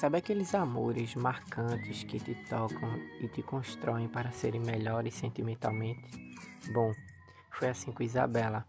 Sabe 0.00 0.16
aqueles 0.16 0.54
amores 0.54 1.14
marcantes 1.14 2.04
que 2.04 2.18
te 2.18 2.34
tocam 2.48 2.90
e 3.20 3.28
te 3.28 3.42
constroem 3.42 4.08
para 4.08 4.30
serem 4.30 4.58
melhores 4.58 5.12
sentimentalmente? 5.12 6.34
Bom, 6.72 6.90
foi 7.50 7.68
assim 7.68 7.92
com 7.92 8.02
Isabela. 8.02 8.64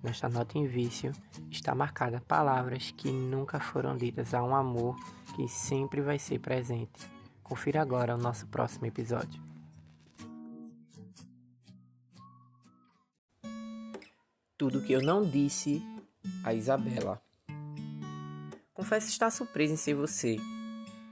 Nesta 0.00 0.28
nota 0.28 0.56
em 0.56 0.68
vício 0.68 1.10
está 1.50 1.74
marcada 1.74 2.20
palavras 2.20 2.92
que 2.92 3.10
nunca 3.10 3.58
foram 3.58 3.96
ditas 3.96 4.32
a 4.32 4.40
um 4.44 4.54
amor 4.54 4.94
que 5.34 5.48
sempre 5.48 6.00
vai 6.00 6.16
ser 6.16 6.38
presente. 6.38 7.10
Confira 7.42 7.82
agora 7.82 8.14
o 8.14 8.18
nosso 8.18 8.46
próximo 8.46 8.86
episódio. 8.86 9.42
Tudo 14.56 14.84
que 14.84 14.92
eu 14.92 15.02
não 15.02 15.28
disse 15.28 15.82
a 16.44 16.54
Isabela. 16.54 17.20
Confesso 18.72 19.08
estar 19.08 19.28
surpresa 19.32 19.74
em 19.74 19.76
ser 19.76 19.94
você, 19.94 20.36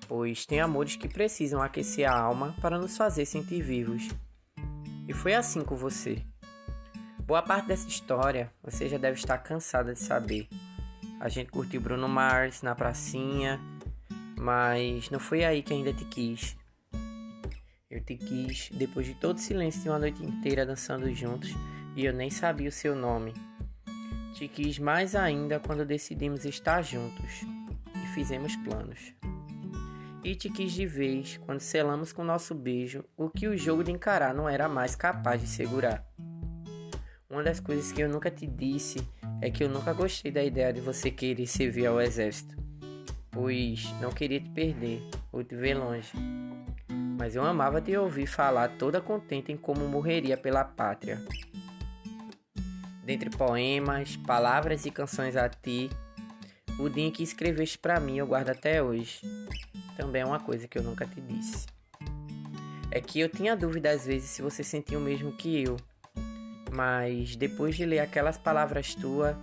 pois 0.08 0.46
tem 0.46 0.60
amores 0.60 0.96
que 0.96 1.08
precisam 1.08 1.62
aquecer 1.62 2.08
a 2.08 2.18
alma 2.18 2.54
para 2.60 2.78
nos 2.78 2.96
fazer 2.96 3.26
sentir 3.26 3.62
vivos. 3.62 4.08
E 5.08 5.12
foi 5.12 5.34
assim 5.34 5.62
com 5.62 5.76
você. 5.76 6.22
Boa 7.26 7.42
parte 7.42 7.68
dessa 7.68 7.88
história 7.88 8.52
você 8.62 8.88
já 8.88 8.98
deve 8.98 9.18
estar 9.18 9.38
cansada 9.38 9.92
de 9.92 10.00
saber. 10.00 10.48
A 11.18 11.28
gente 11.28 11.50
curtiu 11.50 11.80
Bruno 11.80 12.08
Mars 12.08 12.62
na 12.62 12.74
pracinha, 12.74 13.60
mas 14.38 15.10
não 15.10 15.18
foi 15.18 15.44
aí 15.44 15.62
que 15.62 15.72
ainda 15.72 15.92
te 15.92 16.04
quis. 16.04 16.56
Eu 17.90 18.00
te 18.00 18.16
quis 18.16 18.70
depois 18.72 19.06
de 19.06 19.14
todo 19.14 19.36
o 19.36 19.40
silêncio 19.40 19.82
de 19.82 19.88
uma 19.88 19.98
noite 19.98 20.24
inteira 20.24 20.66
dançando 20.66 21.12
juntos 21.14 21.50
e 21.96 22.04
eu 22.04 22.12
nem 22.12 22.30
sabia 22.30 22.68
o 22.68 22.72
seu 22.72 22.94
nome. 22.94 23.32
Te 24.34 24.46
quis 24.48 24.78
mais 24.78 25.14
ainda 25.14 25.58
quando 25.58 25.84
decidimos 25.84 26.44
estar 26.44 26.82
juntos 26.82 27.42
e 28.04 28.06
fizemos 28.14 28.54
planos. 28.56 29.14
E 30.24 30.34
te 30.34 30.50
quis 30.50 30.72
de 30.72 30.86
vez 30.86 31.38
quando 31.38 31.60
selamos 31.60 32.12
com 32.12 32.24
nosso 32.24 32.54
beijo 32.54 33.04
o 33.16 33.30
que 33.30 33.46
o 33.46 33.56
jogo 33.56 33.84
de 33.84 33.92
encarar 33.92 34.34
não 34.34 34.48
era 34.48 34.68
mais 34.68 34.96
capaz 34.96 35.40
de 35.40 35.46
segurar. 35.46 36.04
Uma 37.28 37.42
das 37.42 37.60
coisas 37.60 37.92
que 37.92 38.00
eu 38.00 38.08
nunca 38.08 38.30
te 38.30 38.46
disse 38.46 38.98
é 39.40 39.50
que 39.50 39.62
eu 39.62 39.68
nunca 39.68 39.92
gostei 39.92 40.30
da 40.30 40.42
ideia 40.42 40.72
de 40.72 40.80
você 40.80 41.10
querer 41.10 41.46
servir 41.46 41.86
ao 41.86 42.00
exército, 42.00 42.56
pois 43.30 43.84
não 44.00 44.10
queria 44.10 44.40
te 44.40 44.50
perder 44.50 45.02
ou 45.30 45.44
te 45.44 45.54
ver 45.54 45.74
longe. 45.74 46.12
Mas 47.18 47.34
eu 47.34 47.44
amava 47.44 47.80
te 47.80 47.96
ouvir 47.96 48.26
falar 48.26 48.76
toda 48.78 49.00
contente 49.00 49.52
em 49.52 49.56
como 49.56 49.86
morreria 49.86 50.36
pela 50.36 50.64
pátria. 50.64 51.20
Dentre 53.04 53.30
poemas, 53.30 54.16
palavras 54.16 54.84
e 54.84 54.90
canções 54.90 55.36
a 55.36 55.48
ti, 55.48 55.88
o 56.78 56.88
dia 56.88 57.10
que 57.10 57.22
escreveste 57.22 57.78
para 57.78 58.00
mim 58.00 58.18
eu 58.18 58.26
guardo 58.26 58.50
até 58.50 58.82
hoje. 58.82 59.20
Também 59.96 60.22
é 60.22 60.26
uma 60.26 60.40
coisa 60.40 60.68
que 60.68 60.78
eu 60.78 60.82
nunca 60.82 61.06
te 61.06 61.20
disse. 61.20 61.66
É 62.90 63.00
que 63.00 63.20
eu 63.20 63.28
tinha 63.28 63.56
dúvida 63.56 63.90
às 63.90 64.06
vezes 64.06 64.30
se 64.30 64.42
você 64.42 64.62
sentia 64.62 64.98
o 64.98 65.00
mesmo 65.00 65.32
que 65.32 65.62
eu 65.62 65.76
mas 66.76 67.36
depois 67.36 67.74
de 67.74 67.86
ler 67.86 68.00
aquelas 68.00 68.36
palavras 68.36 68.94
tuas, 68.94 69.34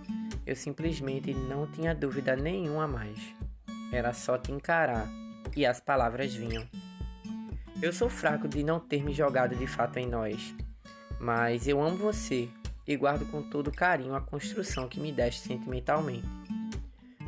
eu 0.46 0.54
simplesmente 0.54 1.34
não 1.34 1.66
tinha 1.66 1.92
dúvida 1.92 2.36
nenhuma 2.36 2.86
mais. 2.86 3.18
Era 3.92 4.12
só 4.12 4.38
te 4.38 4.52
encarar 4.52 5.08
e 5.56 5.66
as 5.66 5.80
palavras 5.80 6.32
vinham. 6.32 6.64
Eu 7.82 7.92
sou 7.92 8.08
fraco 8.08 8.46
de 8.46 8.62
não 8.62 8.78
ter 8.78 9.02
me 9.02 9.12
jogado 9.12 9.56
de 9.56 9.66
fato 9.66 9.98
em 9.98 10.06
nós, 10.06 10.54
mas 11.18 11.66
eu 11.66 11.82
amo 11.82 11.96
você 11.96 12.48
e 12.86 12.96
guardo 12.96 13.28
com 13.30 13.42
todo 13.42 13.72
carinho 13.72 14.14
a 14.14 14.20
construção 14.20 14.88
que 14.88 15.00
me 15.00 15.10
deste 15.10 15.40
sentimentalmente. 15.40 16.26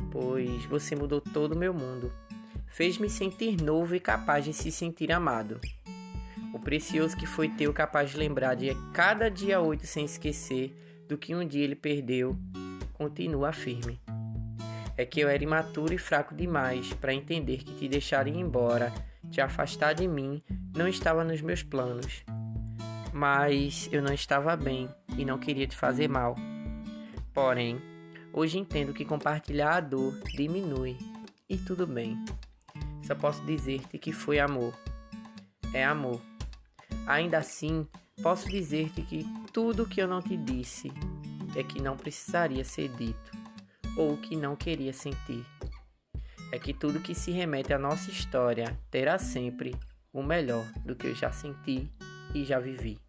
Pois 0.09 0.63
você 0.65 0.95
mudou 0.95 1.19
todo 1.19 1.51
o 1.51 1.57
meu 1.57 1.73
mundo, 1.73 2.13
fez-me 2.67 3.09
sentir 3.09 3.61
novo 3.61 3.95
e 3.95 3.99
capaz 3.99 4.45
de 4.45 4.53
se 4.53 4.71
sentir 4.71 5.11
amado. 5.11 5.59
O 6.53 6.59
precioso 6.59 7.15
que 7.15 7.25
foi 7.25 7.49
teu 7.49 7.73
capaz 7.73 8.11
de 8.11 8.17
lembrar 8.17 8.55
de 8.55 8.75
cada 8.93 9.29
dia 9.29 9.59
oito 9.59 9.85
sem 9.85 10.05
esquecer 10.05 10.75
do 11.07 11.17
que 11.17 11.35
um 11.35 11.47
dia 11.47 11.63
ele 11.63 11.75
perdeu, 11.75 12.37
continua 12.93 13.53
firme. 13.53 13.99
É 14.97 15.05
que 15.05 15.19
eu 15.19 15.29
era 15.29 15.43
imaturo 15.43 15.93
e 15.93 15.97
fraco 15.97 16.33
demais 16.33 16.91
para 16.93 17.13
entender 17.13 17.57
que 17.57 17.75
te 17.75 17.87
deixar 17.87 18.27
ir 18.27 18.35
embora, 18.35 18.91
te 19.29 19.39
afastar 19.39 19.93
de 19.93 20.07
mim, 20.07 20.41
não 20.75 20.87
estava 20.87 21.23
nos 21.23 21.41
meus 21.41 21.61
planos. 21.61 22.23
Mas 23.13 23.87
eu 23.91 24.01
não 24.01 24.13
estava 24.13 24.55
bem 24.55 24.89
e 25.17 25.23
não 25.23 25.37
queria 25.37 25.67
te 25.67 25.75
fazer 25.75 26.07
mal. 26.07 26.35
Porém, 27.33 27.79
hoje 28.33 28.57
entendo 28.57 28.93
que 28.93 29.05
compartilhar 29.05 29.77
a 29.77 29.79
dor 29.79 30.19
diminui 30.35 30.97
e 31.47 31.57
tudo 31.57 31.85
bem. 31.85 32.17
Só 33.07 33.15
posso 33.15 33.41
dizer-te 33.45 33.97
que 33.97 34.11
foi 34.11 34.37
amor. 34.37 34.77
É 35.73 35.85
amor. 35.85 36.21
Ainda 37.07 37.37
assim, 37.37 37.87
posso 38.21 38.49
dizer-te 38.49 39.01
que 39.01 39.25
tudo 39.53 39.83
o 39.83 39.87
que 39.87 40.01
eu 40.01 40.07
não 40.09 40.21
te 40.21 40.35
disse 40.35 40.91
é 41.55 41.63
que 41.63 41.81
não 41.81 41.95
precisaria 41.95 42.65
ser 42.65 42.89
dito, 42.89 43.31
ou 43.95 44.17
que 44.17 44.35
não 44.35 44.57
queria 44.57 44.91
sentir. 44.91 45.45
É 46.51 46.59
que 46.59 46.73
tudo 46.73 46.99
que 46.99 47.15
se 47.15 47.31
remete 47.31 47.73
à 47.73 47.79
nossa 47.79 48.11
história 48.11 48.77
terá 48.91 49.17
sempre 49.17 49.73
o 50.11 50.21
melhor 50.21 50.65
do 50.83 50.93
que 50.93 51.07
eu 51.07 51.15
já 51.15 51.31
senti 51.31 51.89
e 52.35 52.43
já 52.43 52.59
vivi. 52.59 52.99